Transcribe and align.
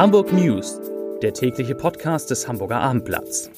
Hamburg 0.00 0.32
News, 0.32 0.80
der 1.20 1.34
tägliche 1.34 1.74
Podcast 1.74 2.30
des 2.30 2.48
Hamburger 2.48 2.80
Abendblatts. 2.80 3.50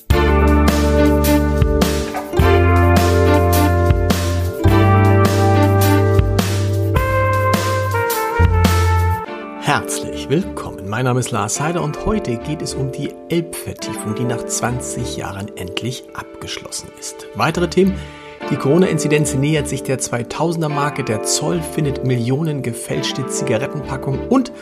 Herzlich 9.61 10.29
willkommen. 10.29 10.89
Mein 10.89 11.05
Name 11.05 11.21
ist 11.21 11.31
Lars 11.31 11.61
Heider 11.61 11.81
und 11.81 12.05
heute 12.07 12.37
geht 12.39 12.61
es 12.61 12.75
um 12.75 12.91
die 12.91 13.15
Elbvertiefung, 13.29 14.17
die 14.17 14.25
nach 14.25 14.45
20 14.45 15.17
Jahren 15.17 15.57
endlich 15.57 16.03
abgeschlossen 16.15 16.89
ist. 16.99 17.29
Weitere 17.37 17.71
Themen 17.71 17.95
die 18.51 18.57
Corona-Inzidenz 18.57 19.35
nähert 19.35 19.69
sich 19.69 19.83
der 19.83 20.01
2000er-Marke, 20.01 21.05
der 21.05 21.23
Zoll 21.23 21.63
findet 21.63 22.05
Millionen 22.05 22.63
gefälschte 22.63 23.27
Zigarettenpackungen 23.27 24.29
und 24.29 24.53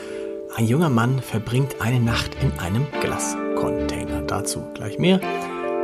ein 0.57 0.67
junger 0.67 0.91
Mann 0.91 1.21
verbringt 1.21 1.77
eine 1.81 2.01
Nacht 2.01 2.37
in 2.43 2.53
einem 2.59 2.87
Glascontainer. 3.01 4.23
Dazu 4.23 4.65
gleich 4.75 4.99
mehr. 4.99 5.21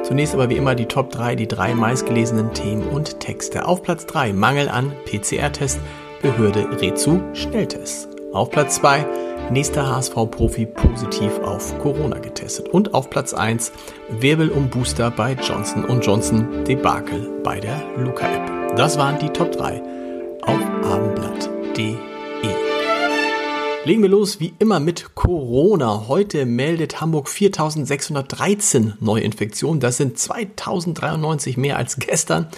Zunächst 0.03 0.35
aber 0.35 0.51
wie 0.51 0.57
immer 0.57 0.75
die 0.75 0.87
Top 0.87 1.11
3, 1.11 1.35
die 1.35 1.49
drei 1.49 1.75
meistgelesenen 1.75 2.53
Themen 2.53 2.85
und 2.89 3.21
Texte. 3.21 3.67
Auf 3.67 3.83
Platz 3.83 4.07
3 4.07 4.33
Mangel 4.33 4.69
an 4.69 4.93
PCR-Test, 5.05 5.81
Behörde 6.23 6.81
rät 6.81 6.99
zu 6.99 7.23
Schnelltests. 7.33 8.09
Auf 8.33 8.51
Platz 8.51 8.77
2 8.77 9.07
nächster 9.51 9.87
HSV-Profi 9.89 10.67
positiv 10.67 11.39
auf 11.41 11.79
Corona 11.79 12.19
getestet. 12.19 12.69
Und 12.69 12.95
auf 12.95 13.11
Platz 13.11 13.35
1 13.35 13.73
Wirbel 14.09 14.51
um 14.51 14.69
Booster 14.69 15.11
bei 15.11 15.33
Johnson 15.33 15.85
Johnson, 16.01 16.65
Debakel 16.65 17.41
bei 17.43 17.61
der 17.61 17.83
Luca-App. 17.97 18.77
Das 18.77 18.99
waren 18.99 19.19
die 19.19 19.31
Top 19.31 19.53
3 19.53 19.83
auf 20.43 20.61
abendblatt.de. 20.93 22.16
Legen 23.87 24.03
wir 24.03 24.09
los 24.09 24.41
wie 24.41 24.53
immer 24.59 24.81
mit 24.81 25.15
Corona. 25.15 26.09
Heute 26.09 26.45
meldet 26.45 27.01
Hamburg 27.01 27.29
4613 27.29 28.95
Neuinfektionen. 28.99 29.79
Das 29.79 29.97
sind 29.97 30.19
2093 30.19 31.57
mehr 31.57 31.77
als 31.77 32.01
gestern 32.01 32.49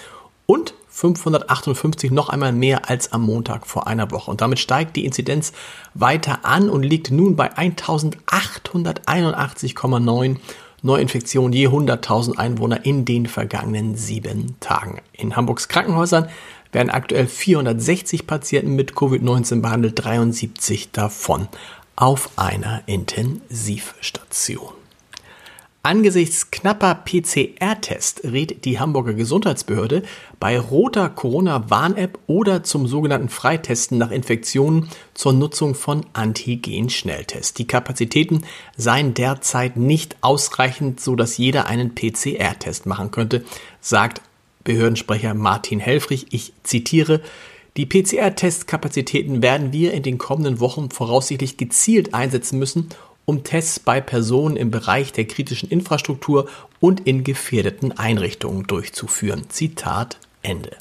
und 0.47 0.73
558 0.87 2.09
noch 2.09 2.29
einmal 2.29 2.51
mehr 2.51 2.89
als 2.89 3.11
am 3.11 3.21
Montag 3.21 3.67
vor 3.67 3.85
einer 3.85 4.09
Woche. 4.09 4.31
Und 4.31 4.41
damit 4.41 4.57
steigt 4.57 4.95
die 4.95 5.05
Inzidenz 5.05 5.53
weiter 5.93 6.45
an 6.45 6.67
und 6.67 6.81
liegt 6.81 7.11
nun 7.11 7.35
bei 7.35 7.53
1881,9 7.53 10.37
Neuinfektionen 10.81 11.53
je 11.53 11.67
100.000 11.67 12.37
Einwohner 12.37 12.85
in 12.85 13.05
den 13.05 13.27
vergangenen 13.27 13.95
sieben 13.95 14.55
Tagen. 14.61 15.01
In 15.11 15.35
Hamburgs 15.35 15.67
Krankenhäusern 15.67 16.29
werden 16.71 16.89
aktuell 16.89 17.27
460 17.27 18.27
Patienten 18.27 18.75
mit 18.75 18.93
Covid-19 18.93 19.61
behandelt, 19.61 20.03
73 20.03 20.91
davon 20.91 21.47
auf 21.95 22.29
einer 22.37 22.83
Intensivstation. 22.85 24.73
Angesichts 25.81 26.51
knapper 26.51 26.93
PCR-Tests 26.93 28.25
rät 28.25 28.65
die 28.65 28.81
Hamburger 28.81 29.13
Gesundheitsbehörde 29.13 30.03
bei 30.37 30.59
roter 30.59 31.07
Corona-Warn-App 31.09 32.19
oder 32.27 32.63
zum 32.63 32.85
sogenannten 32.85 33.29
Freitesten 33.29 33.97
nach 33.97 34.11
Infektionen 34.11 34.89
zur 35.13 35.31
Nutzung 35.31 35.75
von 35.75 36.05
Antigen-Schnelltests. 36.11 37.53
Die 37.53 37.65
Kapazitäten 37.65 38.43
seien 38.75 39.13
derzeit 39.13 39.77
nicht 39.77 40.17
ausreichend, 40.19 40.99
so 40.99 41.15
dass 41.15 41.37
jeder 41.37 41.67
einen 41.67 41.95
PCR-Test 41.95 42.85
machen 42.85 43.11
könnte, 43.11 43.45
sagt 43.79 44.21
Behördensprecher 44.63 45.33
Martin 45.33 45.79
Helfrich. 45.79 46.27
Ich 46.31 46.53
zitiere, 46.63 47.21
die 47.77 47.85
PCR-Testkapazitäten 47.85 49.41
werden 49.41 49.71
wir 49.71 49.93
in 49.93 50.03
den 50.03 50.17
kommenden 50.17 50.59
Wochen 50.59 50.89
voraussichtlich 50.91 51.57
gezielt 51.57 52.13
einsetzen 52.13 52.59
müssen, 52.59 52.89
um 53.25 53.43
Tests 53.43 53.79
bei 53.79 54.01
Personen 54.01 54.57
im 54.57 54.71
Bereich 54.71 55.13
der 55.13 55.25
kritischen 55.25 55.69
Infrastruktur 55.69 56.49
und 56.79 57.01
in 57.01 57.23
gefährdeten 57.23 57.97
Einrichtungen 57.97 58.65
durchzuführen. 58.65 59.43
Zitat 59.49 60.17
Ende. 60.41 60.71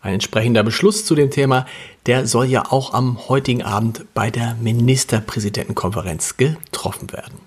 Ein 0.00 0.14
entsprechender 0.14 0.62
Beschluss 0.62 1.06
zu 1.06 1.14
dem 1.14 1.30
Thema, 1.30 1.66
der 2.06 2.26
soll 2.26 2.46
ja 2.46 2.70
auch 2.70 2.92
am 2.92 3.28
heutigen 3.28 3.62
Abend 3.62 4.04
bei 4.12 4.30
der 4.30 4.56
Ministerpräsidentenkonferenz 4.60 6.36
getroffen 6.36 7.10
werden. 7.12 7.38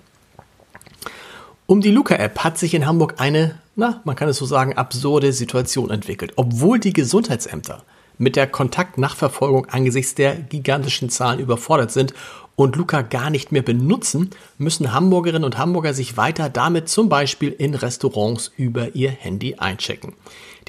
Um 1.70 1.82
die 1.82 1.90
Luca-App 1.90 2.38
hat 2.44 2.56
sich 2.56 2.72
in 2.72 2.86
Hamburg 2.86 3.16
eine, 3.18 3.58
na, 3.76 4.00
man 4.04 4.16
kann 4.16 4.30
es 4.30 4.38
so 4.38 4.46
sagen, 4.46 4.78
absurde 4.78 5.34
Situation 5.34 5.90
entwickelt. 5.90 6.32
Obwohl 6.36 6.78
die 6.78 6.94
Gesundheitsämter 6.94 7.84
mit 8.16 8.36
der 8.36 8.46
Kontaktnachverfolgung 8.46 9.66
angesichts 9.66 10.14
der 10.14 10.34
gigantischen 10.34 11.10
Zahlen 11.10 11.40
überfordert 11.40 11.92
sind 11.92 12.14
und 12.56 12.76
Luca 12.76 13.02
gar 13.02 13.28
nicht 13.28 13.52
mehr 13.52 13.60
benutzen, 13.60 14.30
müssen 14.56 14.94
Hamburgerinnen 14.94 15.44
und 15.44 15.58
Hamburger 15.58 15.92
sich 15.92 16.16
weiter 16.16 16.48
damit 16.48 16.88
zum 16.88 17.10
Beispiel 17.10 17.50
in 17.50 17.74
Restaurants 17.74 18.50
über 18.56 18.94
ihr 18.94 19.10
Handy 19.10 19.56
einchecken. 19.56 20.14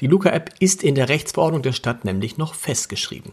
Die 0.00 0.06
Luca-App 0.06 0.50
ist 0.58 0.82
in 0.82 0.96
der 0.96 1.08
Rechtsverordnung 1.08 1.62
der 1.62 1.72
Stadt 1.72 2.04
nämlich 2.04 2.36
noch 2.36 2.52
festgeschrieben. 2.52 3.32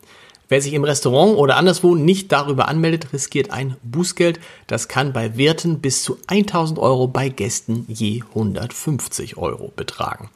Wer 0.50 0.62
sich 0.62 0.74
im 0.74 0.86
Restaurant 0.86 1.38
oder 1.38 1.58
anderswo 1.58 1.96
nicht 1.96 2.32
darüber 2.32 2.70
anmeldet, 2.70 3.12
riskiert 3.12 3.52
ein 3.52 3.76
Bußgeld. 3.84 4.40
Das 4.68 4.88
kann 4.88 5.12
bei 5.12 5.38
Werten 5.38 5.80
bis 5.80 6.04
zu 6.04 6.18
1000 6.28 6.80
Euro, 6.80 7.08
bei 7.08 7.28
Gästen 7.28 7.86
je 7.90 8.24
150 8.30 9.38
Euro 9.38 9.74
betragen. 9.76 10.30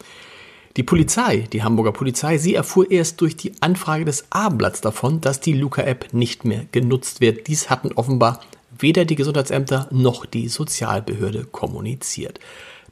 Die 0.78 0.84
Polizei, 0.84 1.48
die 1.52 1.64
Hamburger 1.64 1.92
Polizei, 1.92 2.38
sie 2.38 2.56
erfuhr 2.56 2.92
erst 2.92 3.22
durch 3.22 3.36
die 3.36 3.54
Anfrage 3.62 4.06
des 4.06 4.26
Abendblatts 4.32 4.82
davon, 4.82 5.22
dass 5.22 5.40
die 5.40 5.54
Luca-App 5.54 6.14
nicht 6.14 6.46
mehr 6.46 6.66
genutzt 6.72 7.22
wird. 7.22 7.48
Dies 7.48 7.70
hatten 7.70 7.92
offenbar 7.94 8.42
weder 8.78 9.06
die 9.06 9.16
Gesundheitsämter 9.16 9.88
noch 9.92 10.26
die 10.26 10.48
Sozialbehörde 10.48 11.46
kommuniziert. 11.46 12.40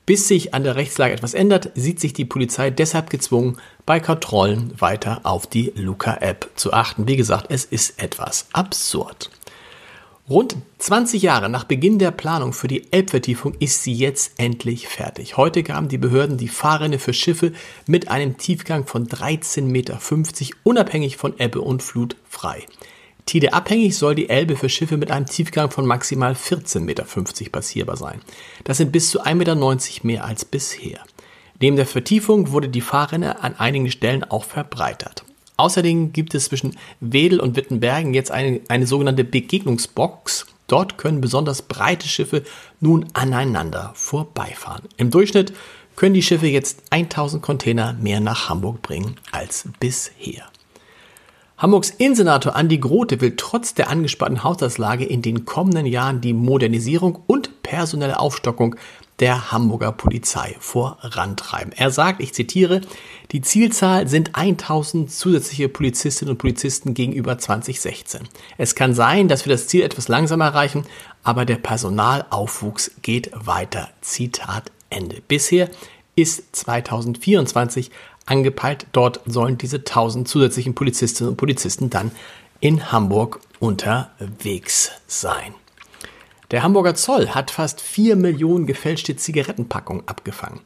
Bis 0.09 0.27
sich 0.27 0.55
an 0.55 0.63
der 0.63 0.75
Rechtslage 0.75 1.13
etwas 1.13 1.35
ändert, 1.35 1.69
sieht 1.75 1.99
sich 1.99 2.13
die 2.13 2.25
Polizei 2.25 2.71
deshalb 2.71 3.11
gezwungen, 3.11 3.57
bei 3.85 3.99
Kontrollen 3.99 4.73
weiter 4.81 5.19
auf 5.21 5.45
die 5.45 5.71
Luca-App 5.75 6.49
zu 6.55 6.73
achten. 6.73 7.07
Wie 7.07 7.15
gesagt, 7.15 7.45
es 7.51 7.63
ist 7.63 8.01
etwas 8.01 8.47
absurd. 8.51 9.29
Rund 10.27 10.55
20 10.79 11.21
Jahre 11.21 11.47
nach 11.47 11.63
Beginn 11.63 11.99
der 11.99 12.09
Planung 12.09 12.53
für 12.53 12.67
die 12.67 12.91
Elbvertiefung 12.91 13.53
ist 13.59 13.83
sie 13.83 13.93
jetzt 13.93 14.31
endlich 14.37 14.87
fertig. 14.87 15.37
Heute 15.37 15.61
gaben 15.61 15.89
die 15.89 15.99
Behörden 15.99 16.37
die 16.37 16.47
Fahrrinne 16.47 16.97
für 16.97 17.13
Schiffe 17.13 17.53
mit 17.85 18.07
einem 18.07 18.39
Tiefgang 18.39 18.87
von 18.87 19.07
13,50 19.07 19.61
Meter 19.61 19.99
unabhängig 20.63 21.17
von 21.17 21.37
Ebbe 21.37 21.61
und 21.61 21.83
Flut 21.83 22.15
frei. 22.27 22.65
Tideabhängig 23.29 23.95
soll 23.95 24.15
die 24.15 24.27
Elbe 24.27 24.55
für 24.55 24.69
Schiffe 24.69 24.97
mit 24.97 25.11
einem 25.11 25.27
Tiefgang 25.27 25.69
von 25.69 25.85
maximal 25.85 26.33
14,50 26.33 26.79
Meter 26.79 27.05
passierbar 27.51 27.95
sein. 27.95 28.21
Das 28.63 28.77
sind 28.77 28.91
bis 28.91 29.11
zu 29.11 29.21
1,90 29.23 29.35
Meter 29.35 30.07
mehr 30.07 30.25
als 30.25 30.45
bisher. 30.45 30.97
Neben 31.61 31.75
der 31.75 31.85
Vertiefung 31.85 32.49
wurde 32.49 32.69
die 32.69 32.81
Fahrrinne 32.81 33.43
an 33.43 33.53
einigen 33.55 33.91
Stellen 33.91 34.23
auch 34.23 34.45
verbreitert. 34.45 35.25
Außerdem 35.57 36.11
gibt 36.11 36.33
es 36.33 36.45
zwischen 36.45 36.75
Wedel 37.01 37.39
und 37.39 37.55
Wittenbergen 37.55 38.15
jetzt 38.15 38.31
eine, 38.31 38.61
eine 38.67 38.87
sogenannte 38.87 39.25
Begegnungsbox. 39.25 40.47
Dort 40.65 40.97
können 40.97 41.21
besonders 41.21 41.61
breite 41.61 42.07
Schiffe 42.07 42.41
nun 42.79 43.05
aneinander 43.13 43.91
vorbeifahren. 43.93 44.89
Im 44.97 45.11
Durchschnitt 45.11 45.53
können 45.95 46.15
die 46.15 46.23
Schiffe 46.23 46.47
jetzt 46.47 46.81
1000 46.89 47.43
Container 47.43 47.93
mehr 47.93 48.21
nach 48.21 48.49
Hamburg 48.49 48.81
bringen 48.81 49.17
als 49.31 49.69
bisher. 49.79 50.49
Hamburgs 51.59 51.89
Innensenator 51.89 52.55
Andi 52.55 52.77
Grote 52.77 53.19
will 53.19 53.33
trotz 53.35 53.73
der 53.73 53.89
angespannten 53.89 54.45
Haushaltslage 54.45 55.03
in 55.03 55.21
den 55.21 55.43
kommenden 55.43 55.85
Jahren 55.85 56.21
die 56.21 56.31
Modernisierung 56.31 57.21
und 57.27 57.63
personelle 57.63 58.17
Aufstockung 58.17 58.77
der 59.19 59.51
Hamburger 59.51 59.91
Polizei 59.91 60.55
vorantreiben. 60.61 61.73
Er 61.73 61.91
sagt, 61.91 62.21
ich 62.21 62.33
zitiere, 62.33 62.79
die 63.33 63.41
Zielzahl 63.41 64.07
sind 64.07 64.37
1000 64.37 65.11
zusätzliche 65.11 65.67
Polizistinnen 65.67 66.31
und 66.31 66.37
Polizisten 66.37 66.93
gegenüber 66.93 67.37
2016. 67.37 68.21
Es 68.57 68.73
kann 68.73 68.93
sein, 68.93 69.27
dass 69.27 69.45
wir 69.45 69.51
das 69.51 69.67
Ziel 69.67 69.81
etwas 69.81 70.07
langsam 70.07 70.39
erreichen, 70.39 70.85
aber 71.23 71.43
der 71.43 71.57
Personalaufwuchs 71.57 72.91
geht 73.01 73.31
weiter. 73.33 73.89
Zitat 73.99 74.71
Ende. 74.89 75.21
Bisher 75.27 75.69
ist 76.15 76.55
2024 76.55 77.91
angepeilt. 78.29 78.87
Dort 78.91 79.21
sollen 79.25 79.57
diese 79.57 79.77
1000 79.77 80.27
zusätzlichen 80.27 80.75
Polizistinnen 80.75 81.31
und 81.31 81.37
Polizisten 81.37 81.89
dann 81.89 82.11
in 82.59 82.91
Hamburg 82.91 83.39
unterwegs 83.59 84.91
sein. 85.07 85.53
Der 86.51 86.63
Hamburger 86.63 86.95
Zoll 86.95 87.29
hat 87.29 87.51
fast 87.51 87.79
4 87.79 88.15
Millionen 88.15 88.65
gefälschte 88.65 89.15
Zigarettenpackungen 89.15 90.07
abgefangen. 90.07 90.61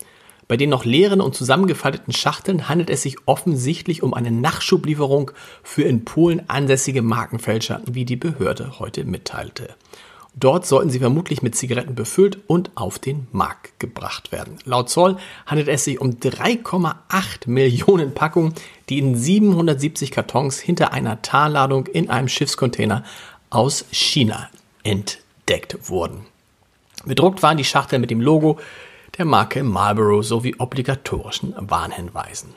Bei 0.47 0.57
den 0.57 0.69
noch 0.69 0.85
leeren 0.85 1.21
und 1.21 1.35
zusammengefalteten 1.35 2.13
Schachteln 2.13 2.69
handelt 2.69 2.89
es 2.89 3.01
sich 3.01 3.17
offensichtlich 3.25 4.03
um 4.03 4.13
eine 4.13 4.31
Nachschublieferung 4.31 5.31
für 5.61 5.83
in 5.83 6.05
Polen 6.05 6.47
ansässige 6.49 7.01
Markenfälscher, 7.01 7.81
wie 7.85 8.05
die 8.05 8.17
Behörde 8.17 8.79
heute 8.79 9.03
mitteilte. 9.05 9.75
Dort 10.35 10.65
sollten 10.65 10.89
sie 10.89 10.99
vermutlich 10.99 11.43
mit 11.43 11.55
Zigaretten 11.55 11.93
befüllt 11.93 12.39
und 12.47 12.71
auf 12.75 12.97
den 12.97 13.27
Markt 13.31 13.79
gebracht 13.79 14.31
werden. 14.31 14.57
Laut 14.65 14.89
Zoll 14.89 15.17
handelt 15.45 15.67
es 15.67 15.83
sich 15.83 16.01
um 16.01 16.11
3,8 16.11 17.47
Millionen 17.47 18.13
Packungen, 18.15 18.53
die 18.89 18.97
in 18.97 19.15
770 19.15 20.09
Kartons 20.11 20.59
hinter 20.59 20.91
einer 20.91 21.21
Tarnladung 21.21 21.85
in 21.85 22.09
einem 22.09 22.27
Schiffscontainer 22.27 23.03
aus 23.51 23.85
China 23.91 24.49
entdeckt 24.83 25.89
wurden. 25.89 26.25
Bedruckt 27.05 27.43
waren 27.43 27.57
die 27.57 27.63
Schachteln 27.63 28.01
mit 28.01 28.09
dem 28.09 28.21
Logo 28.21 28.59
der 29.17 29.25
Marke 29.25 29.63
Marlboro 29.63 30.23
sowie 30.23 30.55
obligatorischen 30.57 31.53
Warnhinweisen. 31.57 32.55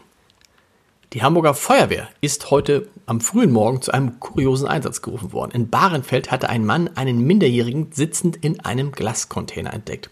Die 1.17 1.23
Hamburger 1.23 1.55
Feuerwehr 1.55 2.09
ist 2.21 2.51
heute 2.51 2.89
am 3.07 3.23
frühen 3.23 3.51
Morgen 3.51 3.81
zu 3.81 3.91
einem 3.91 4.21
kuriosen 4.21 4.69
Einsatz 4.69 5.01
gerufen 5.01 5.33
worden. 5.33 5.53
In 5.53 5.71
Bahrenfeld 5.71 6.31
hatte 6.31 6.51
ein 6.51 6.67
Mann 6.67 6.91
einen 6.95 7.27
Minderjährigen 7.27 7.91
sitzend 7.91 8.37
in 8.37 8.61
einem 8.61 8.93
Glascontainer 8.93 9.73
entdeckt. 9.73 10.11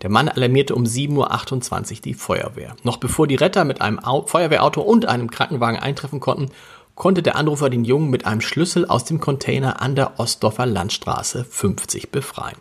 Der 0.00 0.08
Mann 0.08 0.30
alarmierte 0.30 0.74
um 0.74 0.84
7.28 0.84 1.96
Uhr 1.96 2.00
die 2.00 2.14
Feuerwehr. 2.14 2.74
Noch 2.84 2.96
bevor 2.96 3.26
die 3.26 3.34
Retter 3.34 3.66
mit 3.66 3.82
einem 3.82 4.00
Feuerwehrauto 4.00 4.80
und 4.80 5.04
einem 5.04 5.30
Krankenwagen 5.30 5.78
eintreffen 5.78 6.20
konnten, 6.20 6.50
konnte 6.94 7.22
der 7.22 7.36
Anrufer 7.36 7.68
den 7.68 7.84
Jungen 7.84 8.08
mit 8.08 8.24
einem 8.24 8.40
Schlüssel 8.40 8.86
aus 8.86 9.04
dem 9.04 9.20
Container 9.20 9.82
an 9.82 9.94
der 9.94 10.18
Ostdorfer 10.18 10.64
Landstraße 10.64 11.44
50 11.44 12.10
befreien. 12.10 12.56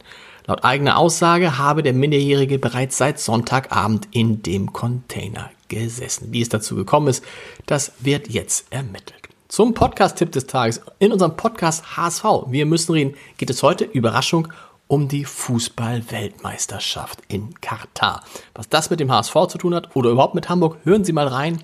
Laut 0.47 0.65
eigener 0.65 0.97
Aussage 0.97 1.57
habe 1.57 1.81
der 1.81 1.93
Minderjährige 1.93 2.59
bereits 2.59 2.97
seit 2.97 3.21
Sonntagabend 3.21 4.09
in 4.11 4.43
dem 4.43 4.73
Container 4.73 5.49
gesessen. 5.67 6.31
Wie 6.31 6.41
es 6.41 6.49
dazu 6.49 6.75
gekommen 6.75 7.07
ist, 7.07 7.23
das 7.65 7.93
wird 7.99 8.29
jetzt 8.29 8.71
ermittelt. 8.71 9.25
Zum 9.47 9.73
Podcast-Tipp 9.73 10.31
des 10.31 10.47
Tages. 10.47 10.81
In 10.99 11.11
unserem 11.11 11.37
Podcast 11.37 11.95
HSV, 11.95 12.23
wir 12.47 12.65
müssen 12.65 12.93
reden, 12.93 13.13
geht 13.37 13.49
es 13.49 13.63
heute, 13.63 13.85
Überraschung, 13.85 14.47
um 14.87 15.07
die 15.07 15.25
Fußball-Weltmeisterschaft 15.25 17.19
in 17.27 17.53
Katar. 17.61 18.23
Was 18.53 18.69
das 18.69 18.89
mit 18.89 18.99
dem 18.99 19.11
HSV 19.11 19.33
zu 19.47 19.57
tun 19.57 19.73
hat 19.75 19.95
oder 19.95 20.09
überhaupt 20.09 20.35
mit 20.35 20.49
Hamburg, 20.49 20.77
hören 20.83 21.03
Sie 21.03 21.13
mal 21.13 21.27
rein 21.27 21.59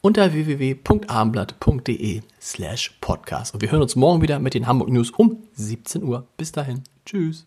unter 0.00 0.32
www.abendblatt.de 0.32 2.22
slash 2.40 2.96
podcast. 3.00 3.54
Und 3.54 3.62
wir 3.62 3.70
hören 3.70 3.82
uns 3.82 3.96
morgen 3.96 4.22
wieder 4.22 4.38
mit 4.38 4.54
den 4.54 4.66
Hamburg 4.66 4.88
News 4.88 5.10
um 5.10 5.42
17 5.54 6.02
Uhr. 6.02 6.26
Bis 6.36 6.52
dahin. 6.52 6.82
Tschüss. 7.04 7.46